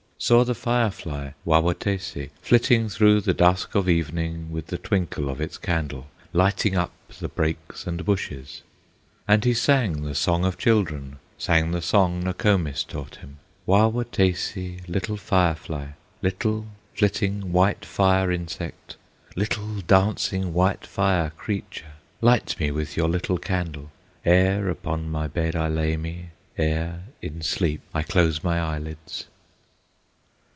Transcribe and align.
Saw 0.23 0.43
the 0.43 0.53
fire 0.53 0.91
fly, 0.91 1.33
Wah 1.43 1.61
wah 1.61 1.73
taysee, 1.73 2.29
Flitting 2.43 2.89
through 2.89 3.21
the 3.21 3.33
dusk 3.33 3.73
of 3.73 3.89
evening, 3.89 4.51
With 4.51 4.67
the 4.67 4.77
twinkle 4.77 5.27
of 5.29 5.41
its 5.41 5.57
candle 5.57 6.09
Lighting 6.31 6.75
up 6.75 6.91
the 7.19 7.27
brakes 7.27 7.87
and 7.87 8.05
bushes, 8.05 8.61
And 9.27 9.43
he 9.43 9.55
sang 9.55 10.03
the 10.03 10.13
song 10.13 10.45
of 10.45 10.59
children, 10.59 11.17
Sang 11.39 11.71
the 11.71 11.81
song 11.81 12.23
Nokomis 12.23 12.83
taught 12.83 13.15
him: 13.15 13.39
"Wah 13.65 13.87
wah 13.87 14.03
taysee, 14.03 14.81
little 14.87 15.17
fire 15.17 15.55
fly, 15.55 15.93
Little, 16.21 16.67
flitting, 16.93 17.51
white 17.51 17.83
fire 17.83 18.31
insect, 18.31 18.97
Little, 19.35 19.81
dancing, 19.81 20.53
white 20.53 20.85
fire 20.85 21.31
creature, 21.35 21.93
Light 22.21 22.59
me 22.59 22.69
with 22.69 22.95
your 22.95 23.09
little 23.09 23.39
candle, 23.39 23.89
Ere 24.23 24.69
upon 24.69 25.09
my 25.09 25.27
bed 25.27 25.55
I 25.55 25.67
lay 25.67 25.97
me, 25.97 26.29
Ere 26.59 27.05
in 27.23 27.41
sleep 27.41 27.81
I 27.91 28.03
close 28.03 28.43
my 28.43 28.59
eyelids!" 28.61 29.25